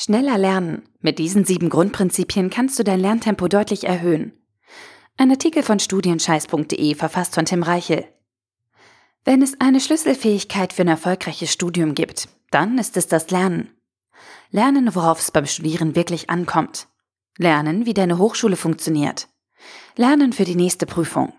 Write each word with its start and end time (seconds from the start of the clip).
Schneller 0.00 0.38
lernen. 0.38 0.82
Mit 1.00 1.18
diesen 1.18 1.44
sieben 1.44 1.70
Grundprinzipien 1.70 2.50
kannst 2.50 2.78
du 2.78 2.84
dein 2.84 3.00
Lerntempo 3.00 3.48
deutlich 3.48 3.82
erhöhen. 3.82 4.32
Ein 5.16 5.32
Artikel 5.32 5.64
von 5.64 5.80
studienscheiß.de 5.80 6.94
verfasst 6.94 7.34
von 7.34 7.46
Tim 7.46 7.64
Reichel. 7.64 8.04
Wenn 9.24 9.42
es 9.42 9.60
eine 9.60 9.80
Schlüsselfähigkeit 9.80 10.72
für 10.72 10.82
ein 10.82 10.88
erfolgreiches 10.88 11.52
Studium 11.52 11.96
gibt, 11.96 12.28
dann 12.52 12.78
ist 12.78 12.96
es 12.96 13.08
das 13.08 13.32
Lernen. 13.32 13.70
Lernen, 14.52 14.94
worauf 14.94 15.18
es 15.18 15.32
beim 15.32 15.46
Studieren 15.46 15.96
wirklich 15.96 16.30
ankommt. 16.30 16.86
Lernen, 17.36 17.84
wie 17.84 17.94
deine 17.94 18.18
Hochschule 18.18 18.54
funktioniert. 18.54 19.26
Lernen 19.96 20.32
für 20.32 20.44
die 20.44 20.54
nächste 20.54 20.86
Prüfung. 20.86 21.32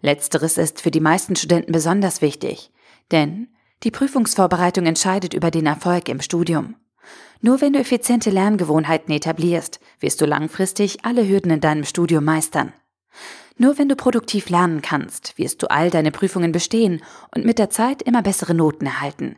Letzteres 0.00 0.58
ist 0.58 0.80
für 0.80 0.92
die 0.92 1.00
meisten 1.00 1.34
Studenten 1.34 1.72
besonders 1.72 2.22
wichtig, 2.22 2.70
denn 3.10 3.48
die 3.82 3.90
Prüfungsvorbereitung 3.90 4.86
entscheidet 4.86 5.34
über 5.34 5.50
den 5.50 5.66
Erfolg 5.66 6.08
im 6.08 6.20
Studium. 6.20 6.76
Nur 7.40 7.60
wenn 7.60 7.72
du 7.72 7.78
effiziente 7.78 8.30
Lerngewohnheiten 8.30 9.14
etablierst, 9.14 9.80
wirst 10.00 10.20
du 10.20 10.26
langfristig 10.26 11.04
alle 11.04 11.28
Hürden 11.28 11.50
in 11.50 11.60
deinem 11.60 11.84
Studium 11.84 12.24
meistern. 12.24 12.72
Nur 13.58 13.78
wenn 13.78 13.88
du 13.88 13.96
produktiv 13.96 14.50
lernen 14.50 14.82
kannst, 14.82 15.38
wirst 15.38 15.62
du 15.62 15.70
all 15.70 15.90
deine 15.90 16.10
Prüfungen 16.10 16.52
bestehen 16.52 17.02
und 17.34 17.44
mit 17.44 17.58
der 17.58 17.70
Zeit 17.70 18.02
immer 18.02 18.22
bessere 18.22 18.54
Noten 18.54 18.86
erhalten. 18.86 19.36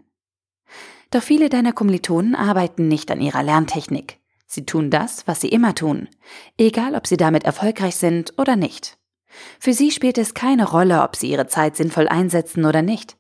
Doch 1.11 1.23
viele 1.23 1.49
deiner 1.49 1.73
Kommilitonen 1.73 2.35
arbeiten 2.35 2.89
nicht 2.89 3.11
an 3.11 3.21
ihrer 3.21 3.43
Lerntechnik. 3.43 4.19
Sie 4.47 4.65
tun 4.67 4.91
das, 4.91 5.27
was 5.27 5.41
sie 5.41 5.49
immer 5.49 5.75
tun, 5.75 6.09
egal 6.57 6.95
ob 6.95 7.07
sie 7.07 7.17
damit 7.17 7.45
erfolgreich 7.45 7.97
sind 7.97 8.35
oder 8.39 8.57
nicht. 8.57 8.99
Für 9.61 9.73
sie 9.73 9.91
spielt 9.91 10.19
es 10.19 10.35
keine 10.35 10.69
Rolle, 10.69 11.03
ob 11.03 11.17
sie 11.17 11.31
ihre 11.31 11.47
Zeit 11.47 11.77
sinnvoll 11.77 12.09
einsetzen 12.09 12.65
oder 12.65 12.83
nicht. 12.83 13.17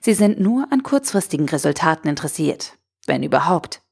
Sie 0.00 0.14
sind 0.14 0.38
nur 0.38 0.68
an 0.70 0.82
kurzfristigen 0.82 1.48
Resultaten 1.48 2.08
interessiert, 2.08 2.76
wenn 3.06 3.22
überhaupt. 3.22 3.82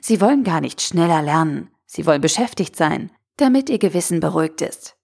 Sie 0.00 0.20
wollen 0.20 0.44
gar 0.44 0.60
nicht 0.60 0.80
schneller 0.80 1.22
lernen, 1.22 1.70
sie 1.86 2.06
wollen 2.06 2.20
beschäftigt 2.20 2.76
sein, 2.76 3.10
damit 3.36 3.70
ihr 3.70 3.78
Gewissen 3.78 4.20
beruhigt 4.20 4.60
ist. 4.60 4.96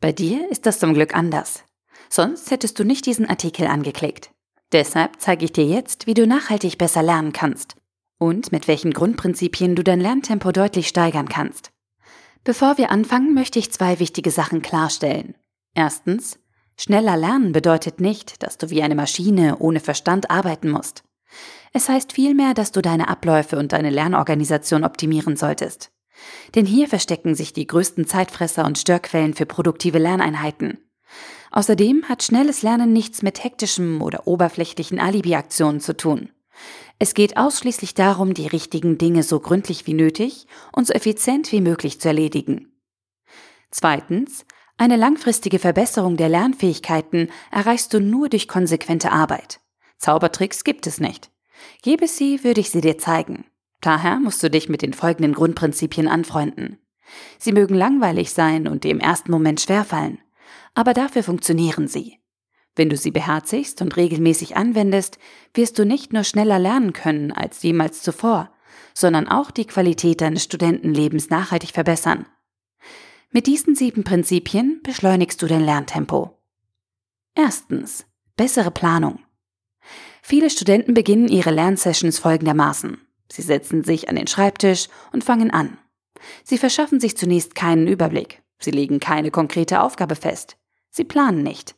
Bei 0.00 0.12
dir 0.12 0.50
ist 0.50 0.66
das 0.66 0.78
zum 0.78 0.94
Glück 0.94 1.14
anders. 1.14 1.64
Sonst 2.08 2.50
hättest 2.50 2.78
du 2.78 2.84
nicht 2.84 3.06
diesen 3.06 3.28
Artikel 3.28 3.66
angeklickt. 3.66 4.30
Deshalb 4.72 5.20
zeige 5.20 5.44
ich 5.44 5.52
dir 5.52 5.64
jetzt, 5.64 6.06
wie 6.06 6.14
du 6.14 6.26
nachhaltig 6.26 6.78
besser 6.78 7.02
lernen 7.02 7.32
kannst 7.32 7.76
und 8.18 8.52
mit 8.52 8.68
welchen 8.68 8.92
Grundprinzipien 8.92 9.76
du 9.76 9.84
dein 9.84 10.00
Lerntempo 10.00 10.52
deutlich 10.52 10.88
steigern 10.88 11.28
kannst. 11.28 11.70
Bevor 12.44 12.78
wir 12.78 12.90
anfangen, 12.90 13.34
möchte 13.34 13.58
ich 13.58 13.72
zwei 13.72 13.98
wichtige 13.98 14.30
Sachen 14.30 14.62
klarstellen. 14.62 15.34
Erstens, 15.74 16.38
schneller 16.78 17.16
lernen 17.16 17.52
bedeutet 17.52 18.00
nicht, 18.00 18.42
dass 18.42 18.56
du 18.58 18.70
wie 18.70 18.82
eine 18.82 18.94
Maschine 18.94 19.58
ohne 19.58 19.80
Verstand 19.80 20.30
arbeiten 20.30 20.70
musst. 20.70 21.02
Es 21.76 21.90
heißt 21.90 22.14
vielmehr, 22.14 22.54
dass 22.54 22.72
du 22.72 22.80
deine 22.80 23.06
Abläufe 23.06 23.58
und 23.58 23.74
deine 23.74 23.90
Lernorganisation 23.90 24.82
optimieren 24.82 25.36
solltest. 25.36 25.90
Denn 26.54 26.64
hier 26.64 26.88
verstecken 26.88 27.34
sich 27.34 27.52
die 27.52 27.66
größten 27.66 28.06
Zeitfresser 28.06 28.64
und 28.64 28.78
Störquellen 28.78 29.34
für 29.34 29.44
produktive 29.44 29.98
Lerneinheiten. 29.98 30.78
Außerdem 31.50 32.08
hat 32.08 32.22
schnelles 32.22 32.62
Lernen 32.62 32.94
nichts 32.94 33.20
mit 33.20 33.44
hektischem 33.44 34.00
oder 34.00 34.26
oberflächlichen 34.26 34.98
Alibi-Aktionen 34.98 35.80
zu 35.80 35.94
tun. 35.94 36.30
Es 36.98 37.12
geht 37.12 37.36
ausschließlich 37.36 37.92
darum, 37.92 38.32
die 38.32 38.46
richtigen 38.46 38.96
Dinge 38.96 39.22
so 39.22 39.38
gründlich 39.38 39.86
wie 39.86 39.92
nötig 39.92 40.46
und 40.72 40.86
so 40.86 40.94
effizient 40.94 41.52
wie 41.52 41.60
möglich 41.60 42.00
zu 42.00 42.08
erledigen. 42.08 42.72
Zweitens, 43.70 44.46
eine 44.78 44.96
langfristige 44.96 45.58
Verbesserung 45.58 46.16
der 46.16 46.30
Lernfähigkeiten 46.30 47.28
erreichst 47.50 47.92
du 47.92 48.00
nur 48.00 48.30
durch 48.30 48.48
konsequente 48.48 49.12
Arbeit. 49.12 49.60
Zaubertricks 49.98 50.64
gibt 50.64 50.86
es 50.86 51.00
nicht. 51.00 51.30
Gäbe 51.82 52.08
sie, 52.08 52.42
würde 52.44 52.60
ich 52.60 52.70
sie 52.70 52.80
dir 52.80 52.98
zeigen. 52.98 53.46
Daher 53.80 54.18
musst 54.18 54.42
du 54.42 54.50
dich 54.50 54.68
mit 54.68 54.82
den 54.82 54.92
folgenden 54.92 55.34
Grundprinzipien 55.34 56.08
anfreunden. 56.08 56.78
Sie 57.38 57.52
mögen 57.52 57.74
langweilig 57.74 58.32
sein 58.32 58.66
und 58.66 58.84
dir 58.84 58.90
im 58.90 59.00
ersten 59.00 59.30
Moment 59.30 59.60
schwerfallen, 59.60 60.18
aber 60.74 60.92
dafür 60.94 61.22
funktionieren 61.22 61.88
sie. 61.88 62.18
Wenn 62.74 62.90
du 62.90 62.96
sie 62.96 63.10
beherzigst 63.10 63.80
und 63.80 63.96
regelmäßig 63.96 64.56
anwendest, 64.56 65.18
wirst 65.54 65.78
du 65.78 65.86
nicht 65.86 66.12
nur 66.12 66.24
schneller 66.24 66.58
lernen 66.58 66.92
können 66.92 67.32
als 67.32 67.62
jemals 67.62 68.02
zuvor, 68.02 68.50
sondern 68.92 69.28
auch 69.28 69.50
die 69.50 69.66
Qualität 69.66 70.20
deines 70.20 70.44
Studentenlebens 70.44 71.30
nachhaltig 71.30 71.70
verbessern. 71.70 72.26
Mit 73.30 73.46
diesen 73.46 73.74
sieben 73.74 74.04
Prinzipien 74.04 74.80
beschleunigst 74.82 75.40
du 75.40 75.46
dein 75.46 75.64
Lerntempo. 75.64 76.38
Erstens. 77.34 78.06
Bessere 78.36 78.70
Planung. 78.70 79.25
Viele 80.28 80.50
Studenten 80.50 80.92
beginnen 80.92 81.28
ihre 81.28 81.52
Lernsessions 81.52 82.18
folgendermaßen. 82.18 82.98
Sie 83.30 83.42
setzen 83.42 83.84
sich 83.84 84.08
an 84.08 84.16
den 84.16 84.26
Schreibtisch 84.26 84.88
und 85.12 85.22
fangen 85.22 85.52
an. 85.52 85.78
Sie 86.42 86.58
verschaffen 86.58 86.98
sich 86.98 87.16
zunächst 87.16 87.54
keinen 87.54 87.86
Überblick. 87.86 88.42
Sie 88.58 88.72
legen 88.72 88.98
keine 88.98 89.30
konkrete 89.30 89.80
Aufgabe 89.80 90.16
fest. 90.16 90.56
Sie 90.90 91.04
planen 91.04 91.44
nicht. 91.44 91.76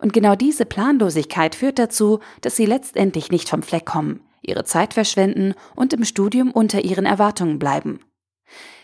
Und 0.00 0.12
genau 0.12 0.34
diese 0.34 0.66
Planlosigkeit 0.66 1.54
führt 1.54 1.78
dazu, 1.78 2.20
dass 2.42 2.56
sie 2.56 2.66
letztendlich 2.66 3.30
nicht 3.30 3.48
vom 3.48 3.62
Fleck 3.62 3.86
kommen, 3.86 4.20
ihre 4.42 4.64
Zeit 4.64 4.92
verschwenden 4.92 5.54
und 5.74 5.94
im 5.94 6.04
Studium 6.04 6.50
unter 6.50 6.84
ihren 6.84 7.06
Erwartungen 7.06 7.58
bleiben. 7.58 8.00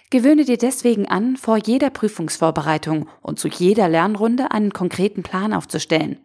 Gewöhne 0.09 0.47
dir 0.47 0.57
deswegen 0.57 1.09
an, 1.09 1.37
vor 1.37 1.59
jeder 1.59 1.91
Prüfungsvorbereitung 1.91 3.07
und 3.21 3.39
zu 3.39 3.49
jeder 3.49 3.87
Lernrunde 3.87 4.51
einen 4.51 4.73
konkreten 4.73 5.23
Plan 5.23 5.53
aufzustellen. 5.53 6.24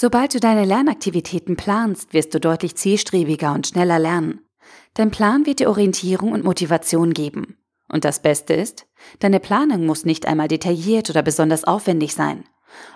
Sobald 0.00 0.32
du 0.32 0.38
deine 0.38 0.64
Lernaktivitäten 0.64 1.56
planst, 1.56 2.14
wirst 2.14 2.32
du 2.32 2.38
deutlich 2.38 2.76
zielstrebiger 2.76 3.52
und 3.52 3.66
schneller 3.66 3.98
lernen. 3.98 4.46
Dein 4.94 5.10
Plan 5.10 5.44
wird 5.44 5.58
dir 5.58 5.68
Orientierung 5.68 6.30
und 6.30 6.44
Motivation 6.44 7.12
geben. 7.12 7.56
Und 7.88 8.04
das 8.04 8.22
Beste 8.22 8.54
ist, 8.54 8.86
deine 9.18 9.40
Planung 9.40 9.86
muss 9.86 10.04
nicht 10.04 10.24
einmal 10.26 10.46
detailliert 10.46 11.10
oder 11.10 11.22
besonders 11.22 11.64
aufwendig 11.64 12.14
sein. 12.14 12.44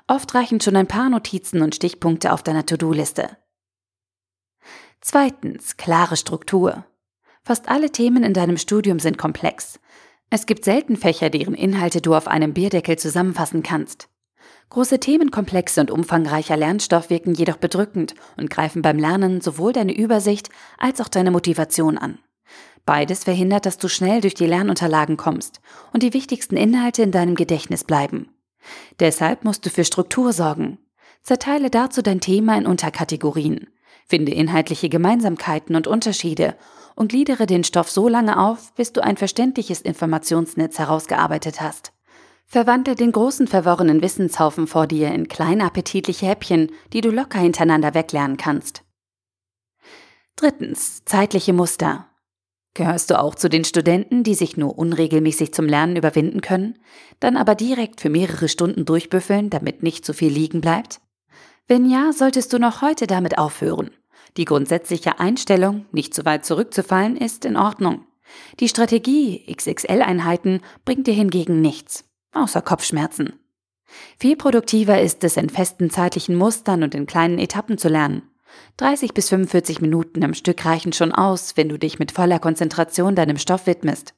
Oft 0.06 0.32
reichen 0.32 0.60
schon 0.60 0.76
ein 0.76 0.86
paar 0.86 1.08
Notizen 1.08 1.60
und 1.60 1.74
Stichpunkte 1.74 2.32
auf 2.32 2.44
deiner 2.44 2.66
To-Do-Liste. 2.66 3.36
Zweitens, 5.00 5.76
klare 5.76 6.16
Struktur. 6.16 6.84
Fast 7.42 7.68
alle 7.68 7.90
Themen 7.90 8.22
in 8.22 8.32
deinem 8.32 8.58
Studium 8.58 9.00
sind 9.00 9.18
komplex. 9.18 9.80
Es 10.30 10.46
gibt 10.46 10.64
selten 10.64 10.96
Fächer, 10.96 11.30
deren 11.30 11.54
Inhalte 11.54 12.00
du 12.00 12.14
auf 12.14 12.28
einem 12.28 12.54
Bierdeckel 12.54 12.96
zusammenfassen 12.96 13.64
kannst. 13.64 14.08
Große 14.72 15.00
Themenkomplexe 15.00 15.82
und 15.82 15.90
umfangreicher 15.90 16.56
Lernstoff 16.56 17.10
wirken 17.10 17.34
jedoch 17.34 17.58
bedrückend 17.58 18.14
und 18.38 18.48
greifen 18.48 18.80
beim 18.80 18.98
Lernen 18.98 19.42
sowohl 19.42 19.74
deine 19.74 19.94
Übersicht 19.94 20.48
als 20.78 20.98
auch 21.02 21.08
deine 21.08 21.30
Motivation 21.30 21.98
an. 21.98 22.18
Beides 22.86 23.24
verhindert, 23.24 23.66
dass 23.66 23.76
du 23.76 23.88
schnell 23.88 24.22
durch 24.22 24.32
die 24.32 24.46
Lernunterlagen 24.46 25.18
kommst 25.18 25.60
und 25.92 26.02
die 26.02 26.14
wichtigsten 26.14 26.56
Inhalte 26.56 27.02
in 27.02 27.10
deinem 27.10 27.34
Gedächtnis 27.34 27.84
bleiben. 27.84 28.30
Deshalb 28.98 29.44
musst 29.44 29.66
du 29.66 29.68
für 29.68 29.84
Struktur 29.84 30.32
sorgen. 30.32 30.78
Zerteile 31.22 31.68
dazu 31.68 32.00
dein 32.00 32.22
Thema 32.22 32.56
in 32.56 32.66
Unterkategorien. 32.66 33.68
Finde 34.06 34.32
inhaltliche 34.32 34.88
Gemeinsamkeiten 34.88 35.76
und 35.76 35.86
Unterschiede 35.86 36.56
und 36.94 37.08
gliedere 37.08 37.44
den 37.44 37.64
Stoff 37.64 37.90
so 37.90 38.08
lange 38.08 38.40
auf, 38.40 38.72
bis 38.72 38.94
du 38.94 39.02
ein 39.02 39.18
verständliches 39.18 39.82
Informationsnetz 39.82 40.78
herausgearbeitet 40.78 41.60
hast. 41.60 41.92
Verwandle 42.52 42.96
den 42.96 43.12
großen 43.12 43.46
verworrenen 43.48 44.02
Wissenshaufen 44.02 44.66
vor 44.66 44.86
dir 44.86 45.10
in 45.10 45.26
kleine 45.26 45.64
appetitliche 45.64 46.26
Häppchen, 46.26 46.70
die 46.92 47.00
du 47.00 47.10
locker 47.10 47.38
hintereinander 47.38 47.94
weglernen 47.94 48.36
kannst. 48.36 48.84
Drittens. 50.36 51.02
Zeitliche 51.06 51.54
Muster. 51.54 52.08
Gehörst 52.74 53.08
du 53.08 53.18
auch 53.18 53.36
zu 53.36 53.48
den 53.48 53.64
Studenten, 53.64 54.22
die 54.22 54.34
sich 54.34 54.58
nur 54.58 54.76
unregelmäßig 54.76 55.54
zum 55.54 55.64
Lernen 55.64 55.96
überwinden 55.96 56.42
können, 56.42 56.78
dann 57.20 57.38
aber 57.38 57.54
direkt 57.54 58.02
für 58.02 58.10
mehrere 58.10 58.50
Stunden 58.50 58.84
durchbüffeln, 58.84 59.48
damit 59.48 59.82
nicht 59.82 60.04
zu 60.04 60.12
viel 60.12 60.30
liegen 60.30 60.60
bleibt? 60.60 61.00
Wenn 61.68 61.88
ja, 61.88 62.12
solltest 62.12 62.52
du 62.52 62.58
noch 62.58 62.82
heute 62.82 63.06
damit 63.06 63.38
aufhören. 63.38 63.92
Die 64.36 64.44
grundsätzliche 64.44 65.18
Einstellung, 65.18 65.86
nicht 65.90 66.12
zu 66.12 66.26
weit 66.26 66.44
zurückzufallen, 66.44 67.16
ist 67.16 67.46
in 67.46 67.56
Ordnung. 67.56 68.04
Die 68.60 68.68
Strategie 68.68 69.42
XXL-Einheiten 69.50 70.60
bringt 70.84 71.06
dir 71.06 71.14
hingegen 71.14 71.62
nichts 71.62 72.04
außer 72.32 72.62
Kopfschmerzen. 72.62 73.38
Viel 74.18 74.36
produktiver 74.36 75.00
ist 75.00 75.22
es, 75.24 75.36
in 75.36 75.50
festen 75.50 75.90
zeitlichen 75.90 76.36
Mustern 76.36 76.82
und 76.82 76.94
in 76.94 77.06
kleinen 77.06 77.38
Etappen 77.38 77.78
zu 77.78 77.88
lernen. 77.88 78.22
30 78.78 79.14
bis 79.14 79.28
45 79.28 79.80
Minuten 79.80 80.24
am 80.24 80.34
Stück 80.34 80.64
reichen 80.64 80.92
schon 80.92 81.12
aus, 81.12 81.56
wenn 81.56 81.68
du 81.68 81.78
dich 81.78 81.98
mit 81.98 82.12
voller 82.12 82.38
Konzentration 82.38 83.14
deinem 83.14 83.38
Stoff 83.38 83.66
widmest. 83.66 84.14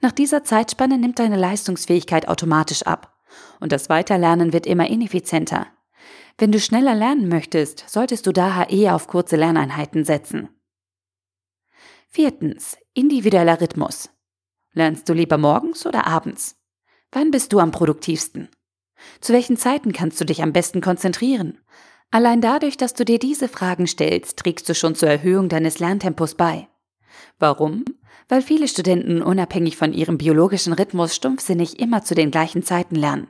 Nach 0.00 0.12
dieser 0.12 0.44
Zeitspanne 0.44 0.98
nimmt 0.98 1.18
deine 1.18 1.36
Leistungsfähigkeit 1.36 2.28
automatisch 2.28 2.82
ab 2.82 3.14
und 3.60 3.72
das 3.72 3.88
Weiterlernen 3.88 4.52
wird 4.52 4.66
immer 4.66 4.88
ineffizienter. 4.88 5.66
Wenn 6.38 6.52
du 6.52 6.60
schneller 6.60 6.94
lernen 6.94 7.28
möchtest, 7.28 7.88
solltest 7.88 8.26
du 8.26 8.32
daher 8.32 8.70
eher 8.70 8.94
auf 8.94 9.08
kurze 9.08 9.36
Lerneinheiten 9.36 10.04
setzen. 10.04 10.50
Viertens. 12.08 12.76
Individueller 12.92 13.60
Rhythmus. 13.60 14.10
Lernst 14.72 15.08
du 15.08 15.14
lieber 15.14 15.38
morgens 15.38 15.86
oder 15.86 16.06
abends? 16.06 16.56
Wann 17.12 17.30
bist 17.30 17.52
du 17.52 17.60
am 17.60 17.70
produktivsten? 17.70 18.48
Zu 19.20 19.32
welchen 19.32 19.56
Zeiten 19.56 19.92
kannst 19.92 20.20
du 20.20 20.24
dich 20.24 20.42
am 20.42 20.52
besten 20.52 20.80
konzentrieren? 20.80 21.58
Allein 22.10 22.40
dadurch, 22.40 22.76
dass 22.76 22.94
du 22.94 23.04
dir 23.04 23.18
diese 23.18 23.48
Fragen 23.48 23.86
stellst, 23.86 24.38
trägst 24.38 24.68
du 24.68 24.74
schon 24.74 24.94
zur 24.94 25.08
Erhöhung 25.08 25.48
deines 25.48 25.78
Lerntempos 25.78 26.34
bei. 26.34 26.68
Warum? 27.38 27.84
Weil 28.28 28.42
viele 28.42 28.68
Studenten 28.68 29.22
unabhängig 29.22 29.76
von 29.76 29.92
ihrem 29.92 30.18
biologischen 30.18 30.72
Rhythmus 30.72 31.14
stumpfsinnig 31.14 31.78
immer 31.78 32.02
zu 32.02 32.14
den 32.14 32.30
gleichen 32.30 32.62
Zeiten 32.62 32.96
lernen. 32.96 33.28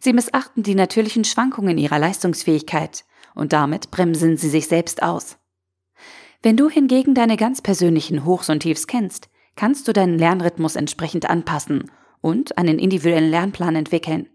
Sie 0.00 0.12
missachten 0.12 0.62
die 0.62 0.74
natürlichen 0.74 1.24
Schwankungen 1.24 1.78
ihrer 1.78 1.98
Leistungsfähigkeit 1.98 3.04
und 3.34 3.52
damit 3.52 3.90
bremsen 3.90 4.36
sie 4.36 4.48
sich 4.48 4.68
selbst 4.68 5.02
aus. 5.02 5.38
Wenn 6.42 6.56
du 6.56 6.68
hingegen 6.68 7.14
deine 7.14 7.36
ganz 7.36 7.62
persönlichen 7.62 8.24
Hochs 8.24 8.50
und 8.50 8.60
Tiefs 8.60 8.86
kennst, 8.86 9.28
kannst 9.56 9.88
du 9.88 9.92
deinen 9.92 10.18
Lernrhythmus 10.18 10.76
entsprechend 10.76 11.28
anpassen 11.28 11.90
und 12.26 12.58
einen 12.58 12.80
individuellen 12.80 13.30
Lernplan 13.30 13.76
entwickeln. 13.76 14.28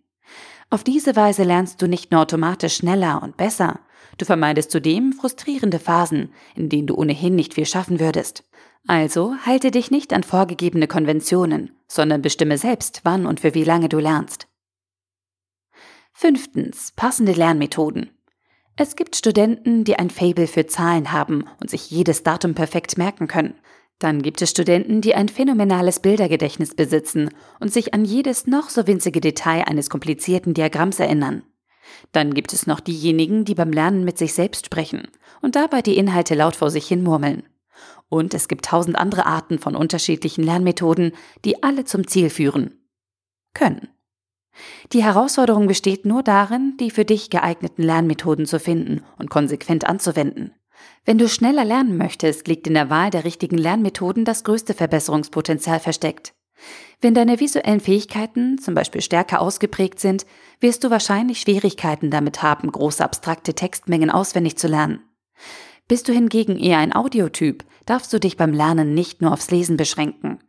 Auf 0.70 0.86
diese 0.86 1.18
Weise 1.18 1.44
lernst 1.44 1.82
du 1.82 1.88
nicht 1.88 2.10
nur 2.10 2.22
automatisch 2.22 2.78
schneller 2.78 3.22
und 3.22 3.36
besser, 3.36 3.82
du 4.18 4.24
vermeidest 4.24 4.72
zudem 4.72 5.12
frustrierende 5.12 5.78
Phasen, 5.78 6.32
in 6.56 6.70
denen 6.70 6.88
du 6.88 6.96
ohnehin 6.96 7.36
nicht 7.36 7.56
viel 7.56 7.66
schaffen 7.66 8.00
würdest. 8.00 8.46
Also 8.88 9.36
halte 9.46 9.72
dich 9.72 9.92
nicht 9.92 10.14
an 10.14 10.24
vorgegebene 10.24 10.88
Konventionen, 10.88 11.72
sondern 11.90 12.22
bestimme 12.22 12.58
selbst, 12.58 13.02
wann 13.04 13.26
und 13.26 13.42
für 13.42 13.54
wie 13.56 13.66
lange 13.66 13.90
du 13.90 14.00
lernst. 14.00 14.48
Fünftens. 16.14 16.94
Passende 16.96 17.34
Lernmethoden. 17.34 18.12
Es 18.78 18.96
gibt 18.96 19.18
Studenten, 19.18 19.84
die 19.84 20.00
ein 20.00 20.10
Fable 20.10 20.48
für 20.48 20.66
Zahlen 20.66 21.12
haben 21.12 21.44
und 21.60 21.70
sich 21.70 21.92
jedes 21.92 22.24
Datum 22.24 22.56
perfekt 22.56 22.98
merken 22.98 23.28
können. 23.28 23.56
Dann 24.02 24.24
gibt 24.24 24.42
es 24.42 24.50
Studenten, 24.50 25.02
die 25.02 25.14
ein 25.14 25.30
phänomenales 25.30 26.00
Bildergedächtnis 26.00 26.74
besitzen 26.74 27.30
und 27.60 27.72
sich 27.72 27.94
an 27.94 28.04
jedes 28.04 28.48
noch 28.48 28.70
so 28.70 28.88
winzige 28.88 29.22
Detail 29.22 29.68
eines 29.68 29.92
komplizierten 29.92 30.56
Diagramms 30.56 31.00
erinnern. 31.00 31.44
Dann 32.12 32.34
gibt 32.34 32.52
es 32.52 32.66
noch 32.66 32.80
diejenigen, 32.80 33.46
die 33.46 33.54
beim 33.54 33.72
Lernen 33.72 34.04
mit 34.04 34.18
sich 34.18 34.34
selbst 34.34 34.66
sprechen 34.66 35.08
und 35.44 35.56
dabei 35.56 35.84
die 35.84 35.98
Inhalte 35.98 36.34
laut 36.34 36.56
vor 36.56 36.72
sich 36.72 36.88
hin 36.88 37.04
murmeln. 37.04 37.44
Und 38.10 38.34
es 38.34 38.48
gibt 38.48 38.66
tausend 38.66 38.98
andere 38.98 39.28
Arten 39.28 39.60
von 39.60 39.76
unterschiedlichen 39.76 40.44
Lernmethoden, 40.44 41.12
die 41.46 41.62
alle 41.62 41.86
zum 41.86 42.08
Ziel 42.08 42.32
führen. 42.32 42.80
Können. 43.54 43.88
Die 44.94 45.04
Herausforderung 45.04 45.68
besteht 45.68 46.06
nur 46.06 46.24
darin, 46.24 46.76
die 46.80 46.90
für 46.90 47.06
dich 47.06 47.30
geeigneten 47.30 47.84
Lernmethoden 47.84 48.48
zu 48.48 48.60
finden 48.60 49.04
und 49.20 49.30
konsequent 49.30 49.86
anzuwenden. 49.86 50.56
Wenn 51.06 51.18
du 51.18 51.28
schneller 51.28 51.66
lernen 51.66 51.98
möchtest, 51.98 52.48
liegt 52.48 52.68
in 52.68 52.74
der 52.74 52.90
Wahl 52.90 53.10
der 53.10 53.24
richtigen 53.24 53.58
Lernmethoden 53.58 54.26
das 54.26 54.44
größte 54.44 54.74
Verbesserungspotenzial 54.74 55.80
versteckt. 55.80 56.34
Wenn 57.02 57.16
deine 57.16 57.40
visuellen 57.40 57.80
Fähigkeiten 57.80 58.60
zum 58.60 58.76
Beispiel 58.76 59.02
stärker 59.02 59.42
ausgeprägt 59.42 60.00
sind, 60.00 60.26
wirst 60.60 60.84
du 60.84 60.92
wahrscheinlich 60.92 61.42
Schwierigkeiten 61.42 62.12
damit 62.12 62.44
haben, 62.44 62.72
große 62.72 63.04
abstrakte 63.04 63.56
Textmengen 63.56 64.12
auswendig 64.12 64.58
zu 64.58 64.68
lernen. 64.68 65.02
Bist 65.88 66.08
du 66.08 66.14
hingegen 66.14 66.58
eher 66.58 66.78
ein 66.78 66.96
Audiotyp, 66.96 67.66
darfst 67.86 68.14
du 68.14 68.20
dich 68.20 68.38
beim 68.38 68.54
Lernen 68.54 68.94
nicht 68.94 69.22
nur 69.22 69.34
aufs 69.34 69.50
Lesen 69.50 69.78
beschränken. 69.78 70.40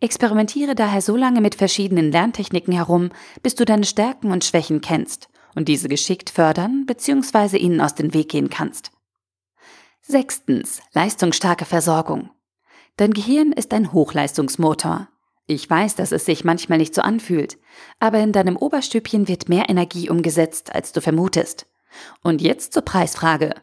Experimentiere 0.00 0.74
daher 0.74 1.00
so 1.00 1.16
lange 1.16 1.40
mit 1.40 1.54
verschiedenen 1.54 2.10
Lerntechniken 2.10 2.74
herum, 2.74 3.10
bis 3.42 3.54
du 3.54 3.64
deine 3.64 3.84
Stärken 3.84 4.32
und 4.32 4.44
Schwächen 4.44 4.80
kennst 4.80 5.28
und 5.54 5.68
diese 5.68 5.88
geschickt 5.88 6.30
fördern 6.30 6.84
bzw. 6.86 7.56
ihnen 7.58 7.80
aus 7.80 7.94
dem 7.94 8.12
Weg 8.12 8.30
gehen 8.30 8.50
kannst. 8.50 8.90
Sechstens. 10.04 10.82
Leistungsstarke 10.92 11.64
Versorgung. 11.64 12.30
Dein 12.96 13.12
Gehirn 13.14 13.52
ist 13.52 13.72
ein 13.72 13.92
Hochleistungsmotor. 13.92 15.08
Ich 15.46 15.68
weiß, 15.70 15.94
dass 15.94 16.10
es 16.10 16.24
sich 16.24 16.44
manchmal 16.44 16.78
nicht 16.78 16.92
so 16.92 17.02
anfühlt, 17.02 17.56
aber 18.00 18.18
in 18.18 18.32
deinem 18.32 18.56
Oberstübchen 18.56 19.28
wird 19.28 19.48
mehr 19.48 19.70
Energie 19.70 20.10
umgesetzt, 20.10 20.74
als 20.74 20.90
du 20.90 21.00
vermutest. 21.00 21.66
Und 22.20 22.42
jetzt 22.42 22.72
zur 22.72 22.82
Preisfrage. 22.82 23.54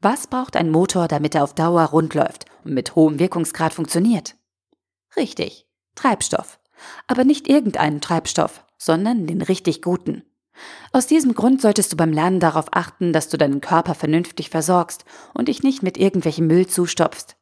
Was 0.00 0.26
braucht 0.26 0.56
ein 0.56 0.68
Motor, 0.68 1.06
damit 1.06 1.36
er 1.36 1.44
auf 1.44 1.54
Dauer 1.54 1.84
rund 1.84 2.12
läuft 2.14 2.46
und 2.64 2.74
mit 2.74 2.96
hohem 2.96 3.20
Wirkungsgrad 3.20 3.72
funktioniert? 3.72 4.34
Richtig, 5.16 5.68
Treibstoff. 5.94 6.58
Aber 7.06 7.22
nicht 7.22 7.46
irgendeinen 7.46 8.00
Treibstoff, 8.00 8.64
sondern 8.78 9.28
den 9.28 9.42
richtig 9.42 9.80
guten. 9.80 10.24
Aus 10.92 11.06
diesem 11.06 11.34
Grund 11.34 11.60
solltest 11.60 11.92
du 11.92 11.96
beim 11.96 12.12
Lernen 12.12 12.40
darauf 12.40 12.66
achten, 12.72 13.12
dass 13.12 13.28
du 13.28 13.36
deinen 13.36 13.60
Körper 13.60 13.94
vernünftig 13.94 14.50
versorgst 14.50 15.04
und 15.34 15.48
dich 15.48 15.62
nicht 15.62 15.82
mit 15.82 15.98
irgendwelchem 15.98 16.46
Müll 16.46 16.66
zustopfst. 16.66 17.36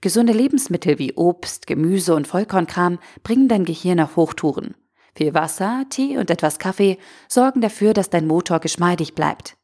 Gesunde 0.00 0.32
Lebensmittel 0.32 0.98
wie 0.98 1.14
Obst, 1.14 1.66
Gemüse 1.66 2.14
und 2.14 2.26
Vollkornkram 2.26 2.98
bringen 3.22 3.48
dein 3.48 3.64
Gehirn 3.64 4.00
auf 4.00 4.16
Hochtouren. 4.16 4.74
Viel 5.14 5.34
Wasser, 5.34 5.84
Tee 5.88 6.18
und 6.18 6.30
etwas 6.30 6.58
Kaffee 6.58 6.98
sorgen 7.28 7.60
dafür, 7.60 7.94
dass 7.94 8.10
dein 8.10 8.26
Motor 8.26 8.60
geschmeidig 8.60 9.14
bleibt. 9.14 9.56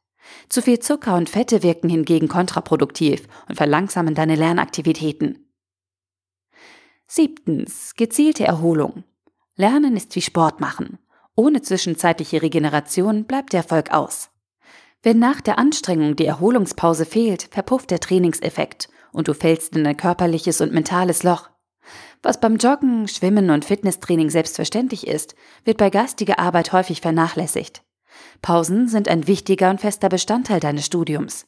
Zu 0.49 0.61
viel 0.61 0.79
Zucker 0.79 1.15
und 1.15 1.29
Fette 1.29 1.63
wirken 1.63 1.89
hingegen 1.89 2.27
kontraproduktiv 2.27 3.27
und 3.47 3.55
verlangsamen 3.55 4.15
deine 4.15 4.35
Lernaktivitäten. 4.35 5.51
Siebtens. 7.07 7.93
Gezielte 7.95 8.45
Erholung. 8.45 9.03
Lernen 9.55 9.95
ist 9.95 10.15
wie 10.15 10.21
Sport 10.21 10.59
machen. 10.59 10.97
Ohne 11.35 11.61
zwischenzeitliche 11.61 12.41
Regeneration 12.41 13.25
bleibt 13.25 13.53
der 13.53 13.61
Erfolg 13.61 13.91
aus. 13.91 14.29
Wenn 15.01 15.19
nach 15.19 15.41
der 15.41 15.57
Anstrengung 15.57 16.15
die 16.15 16.25
Erholungspause 16.25 17.05
fehlt, 17.05 17.49
verpufft 17.51 17.91
der 17.91 17.99
Trainingseffekt 17.99 18.87
und 19.11 19.27
du 19.27 19.33
fällst 19.33 19.75
in 19.75 19.85
ein 19.85 19.97
körperliches 19.97 20.61
und 20.61 20.71
mentales 20.71 21.23
Loch. 21.23 21.49
Was 22.21 22.39
beim 22.39 22.55
Joggen, 22.55 23.07
Schwimmen 23.07 23.49
und 23.49 23.65
Fitnesstraining 23.65 24.29
selbstverständlich 24.29 25.07
ist, 25.07 25.35
wird 25.65 25.77
bei 25.77 25.89
geistiger 25.89 26.39
Arbeit 26.39 26.71
häufig 26.71 27.01
vernachlässigt. 27.01 27.83
Pausen 28.41 28.87
sind 28.87 29.09
ein 29.09 29.27
wichtiger 29.27 29.69
und 29.69 29.81
fester 29.81 30.07
Bestandteil 30.07 30.59
deines 30.59 30.85
Studiums. 30.85 31.47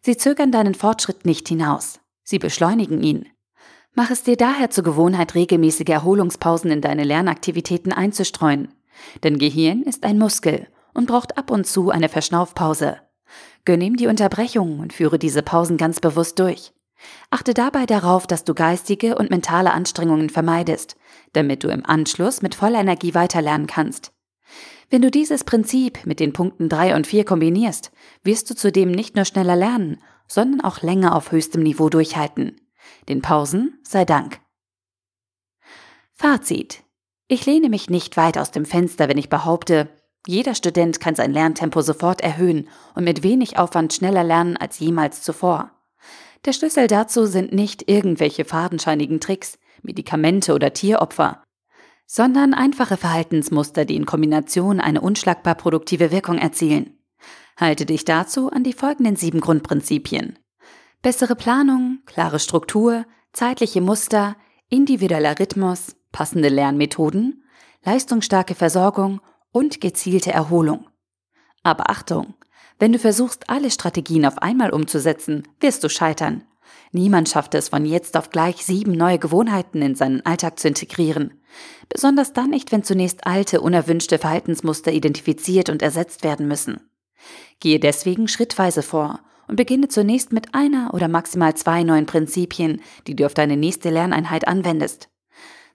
Sie 0.00 0.16
zögern 0.16 0.50
deinen 0.50 0.74
Fortschritt 0.74 1.24
nicht 1.24 1.48
hinaus. 1.48 2.00
Sie 2.24 2.38
beschleunigen 2.38 3.02
ihn. 3.02 3.28
Mach 3.94 4.10
es 4.10 4.22
dir 4.22 4.36
daher 4.36 4.70
zur 4.70 4.84
Gewohnheit, 4.84 5.34
regelmäßige 5.34 5.88
Erholungspausen 5.88 6.70
in 6.70 6.80
deine 6.80 7.04
Lernaktivitäten 7.04 7.92
einzustreuen. 7.92 8.72
Dein 9.20 9.38
Gehirn 9.38 9.82
ist 9.82 10.04
ein 10.04 10.18
Muskel 10.18 10.68
und 10.94 11.06
braucht 11.06 11.38
ab 11.38 11.50
und 11.50 11.66
zu 11.66 11.90
eine 11.90 12.08
Verschnaufpause. 12.08 12.98
Gönn 13.64 13.80
ihm 13.80 13.96
die 13.96 14.06
Unterbrechung 14.06 14.80
und 14.80 14.92
führe 14.92 15.18
diese 15.18 15.42
Pausen 15.42 15.76
ganz 15.76 16.00
bewusst 16.00 16.38
durch. 16.38 16.72
Achte 17.30 17.54
dabei 17.54 17.86
darauf, 17.86 18.26
dass 18.26 18.44
du 18.44 18.54
geistige 18.54 19.16
und 19.16 19.30
mentale 19.30 19.72
Anstrengungen 19.72 20.30
vermeidest, 20.30 20.96
damit 21.32 21.62
du 21.62 21.68
im 21.68 21.84
Anschluss 21.84 22.42
mit 22.42 22.54
voller 22.54 22.80
Energie 22.80 23.14
weiterlernen 23.14 23.66
kannst. 23.66 24.12
Wenn 24.90 25.02
du 25.02 25.10
dieses 25.10 25.44
Prinzip 25.44 26.06
mit 26.06 26.18
den 26.18 26.32
Punkten 26.32 26.68
3 26.68 26.96
und 26.96 27.06
4 27.06 27.24
kombinierst, 27.24 27.92
wirst 28.24 28.48
du 28.50 28.54
zudem 28.54 28.90
nicht 28.90 29.16
nur 29.16 29.26
schneller 29.26 29.54
lernen, 29.54 30.00
sondern 30.26 30.62
auch 30.62 30.82
länger 30.82 31.14
auf 31.14 31.30
höchstem 31.30 31.62
Niveau 31.62 31.88
durchhalten. 31.90 32.60
Den 33.08 33.20
Pausen 33.20 33.78
sei 33.82 34.04
Dank. 34.04 34.40
Fazit. 36.14 36.82
Ich 37.30 37.44
lehne 37.44 37.68
mich 37.68 37.90
nicht 37.90 38.16
weit 38.16 38.38
aus 38.38 38.50
dem 38.50 38.64
Fenster, 38.64 39.08
wenn 39.08 39.18
ich 39.18 39.28
behaupte, 39.28 39.90
jeder 40.26 40.54
Student 40.54 40.98
kann 40.98 41.14
sein 41.14 41.32
Lerntempo 41.32 41.82
sofort 41.82 42.22
erhöhen 42.22 42.68
und 42.94 43.04
mit 43.04 43.22
wenig 43.22 43.58
Aufwand 43.58 43.92
schneller 43.92 44.24
lernen 44.24 44.56
als 44.56 44.78
jemals 44.78 45.22
zuvor. 45.22 45.70
Der 46.46 46.54
Schlüssel 46.54 46.86
dazu 46.86 47.26
sind 47.26 47.52
nicht 47.52 47.88
irgendwelche 47.88 48.44
fadenscheinigen 48.44 49.20
Tricks, 49.20 49.58
Medikamente 49.82 50.54
oder 50.54 50.72
Tieropfer, 50.72 51.42
sondern 52.06 52.54
einfache 52.54 52.96
Verhaltensmuster, 52.96 53.84
die 53.84 53.96
in 53.96 54.06
Kombination 54.06 54.80
eine 54.80 55.02
unschlagbar 55.02 55.54
produktive 55.54 56.10
Wirkung 56.10 56.38
erzielen. 56.38 56.98
Halte 57.58 57.84
dich 57.84 58.04
dazu 58.04 58.50
an 58.50 58.64
die 58.64 58.72
folgenden 58.72 59.16
sieben 59.16 59.40
Grundprinzipien. 59.40 60.38
Bessere 61.02 61.36
Planung, 61.36 61.98
klare 62.06 62.38
Struktur, 62.38 63.04
zeitliche 63.32 63.80
Muster, 63.80 64.36
individueller 64.68 65.38
Rhythmus, 65.38 65.96
passende 66.12 66.48
Lernmethoden, 66.48 67.44
leistungsstarke 67.84 68.54
Versorgung 68.54 69.20
und 69.52 69.80
gezielte 69.80 70.32
Erholung. 70.32 70.86
Aber 71.62 71.90
Achtung, 71.90 72.34
wenn 72.78 72.92
du 72.92 72.98
versuchst, 72.98 73.50
alle 73.50 73.70
Strategien 73.70 74.24
auf 74.24 74.38
einmal 74.38 74.70
umzusetzen, 74.70 75.48
wirst 75.60 75.82
du 75.82 75.88
scheitern. 75.88 76.44
Niemand 76.92 77.28
schafft 77.28 77.54
es 77.54 77.68
von 77.70 77.84
jetzt 77.84 78.16
auf 78.16 78.30
gleich 78.30 78.64
sieben 78.64 78.92
neue 78.92 79.18
Gewohnheiten 79.18 79.82
in 79.82 79.94
seinen 79.94 80.24
Alltag 80.24 80.58
zu 80.58 80.68
integrieren. 80.68 81.34
Besonders 81.88 82.32
dann 82.32 82.50
nicht, 82.50 82.72
wenn 82.72 82.82
zunächst 82.82 83.26
alte, 83.26 83.60
unerwünschte 83.60 84.18
Verhaltensmuster 84.18 84.92
identifiziert 84.92 85.68
und 85.70 85.82
ersetzt 85.82 86.24
werden 86.24 86.46
müssen. 86.46 86.80
Gehe 87.60 87.80
deswegen 87.80 88.28
schrittweise 88.28 88.82
vor 88.82 89.20
und 89.48 89.56
beginne 89.56 89.88
zunächst 89.88 90.32
mit 90.32 90.54
einer 90.54 90.94
oder 90.94 91.08
maximal 91.08 91.54
zwei 91.54 91.82
neuen 91.82 92.06
Prinzipien, 92.06 92.80
die 93.06 93.16
du 93.16 93.26
auf 93.26 93.34
deine 93.34 93.56
nächste 93.56 93.90
Lerneinheit 93.90 94.46
anwendest. 94.46 95.08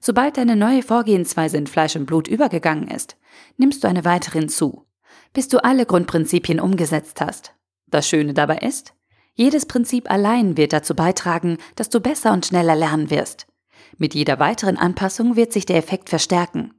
Sobald 0.05 0.36
deine 0.36 0.57
neue 0.57 0.83
Vorgehensweise 0.83 1.55
in 1.55 1.65
Fleisch 1.65 1.95
und 1.95 2.07
Blut 2.07 2.27
übergegangen 2.27 2.89
ist, 2.89 3.15
nimmst 3.55 3.86
du 3.86 3.88
eine 3.88 4.03
weitere 4.03 4.39
hinzu, 4.39 4.86
bis 5.31 5.48
du 5.48 5.63
alle 5.63 5.86
Grundprinzipien 5.86 6.60
umgesetzt 6.60 7.22
hast. 7.22 7.53
Das 7.88 8.05
Schöne 8.05 8.33
dabei 8.33 8.57
ist, 8.57 8.93
jedes 9.33 9.65
Prinzip 9.65 10.12
allein 10.12 10.57
wird 10.57 10.74
dazu 10.74 10.93
beitragen, 10.93 11.57
dass 11.77 11.88
du 11.88 12.01
besser 12.01 12.33
und 12.33 12.45
schneller 12.45 12.75
lernen 12.75 13.12
wirst. 13.12 13.48
Mit 13.98 14.13
jeder 14.13 14.39
weiteren 14.39 14.75
Anpassung 14.75 15.38
wird 15.38 15.53
sich 15.53 15.65
der 15.65 15.77
Effekt 15.77 16.10
verstärken. 16.10 16.74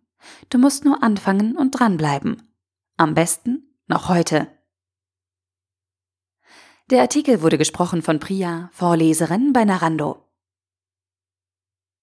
Du 0.51 0.59
musst 0.59 0.85
nur 0.85 1.03
anfangen 1.03 1.57
und 1.57 1.71
dranbleiben. 1.71 2.43
Am 2.99 3.15
besten 3.15 3.75
noch 3.87 4.11
heute. 4.11 4.49
Der 6.91 7.01
Artikel 7.01 7.41
wurde 7.41 7.57
gesprochen 7.57 8.03
von 8.03 8.21
Priya, 8.21 8.69
Vorleserin 8.75 9.55
bei 9.55 9.65
Narando. 9.65 10.24